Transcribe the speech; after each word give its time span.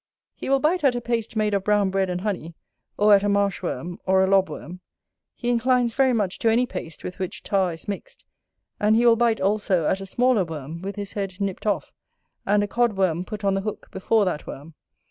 He 0.33 0.49
will 0.49 0.59
bite 0.59 0.83
at 0.83 0.95
a 0.95 0.99
paste 0.99 1.35
made 1.35 1.53
of 1.53 1.63
brown 1.63 1.91
bread 1.91 2.09
and 2.09 2.21
honey, 2.21 2.55
or 2.97 3.13
at 3.13 3.21
a 3.21 3.29
marsh 3.29 3.61
worm, 3.61 3.99
or 4.07 4.23
a 4.23 4.27
lob 4.27 4.49
worm; 4.49 4.79
he 5.35 5.47
inclines 5.49 5.93
very 5.93 6.11
much 6.11 6.39
to 6.39 6.49
any 6.49 6.65
paste 6.65 7.03
with 7.03 7.19
which 7.19 7.43
tar 7.43 7.71
is 7.73 7.87
mixt, 7.87 8.25
and 8.79 8.95
he 8.95 9.05
will 9.05 9.15
bite 9.15 9.39
also 9.39 9.85
at 9.85 10.01
a 10.01 10.07
smaller 10.07 10.43
worm 10.43 10.81
with 10.81 10.95
his 10.95 11.13
head 11.13 11.39
nipped 11.39 11.67
off, 11.67 11.93
and 12.47 12.63
a 12.63 12.67
cod 12.67 12.93
worm 12.97 13.23
put 13.23 13.43
on 13.43 13.53
the 13.53 13.61
hook 13.61 13.89
before 13.91 14.25
that 14.25 14.47
worm. 14.47 14.73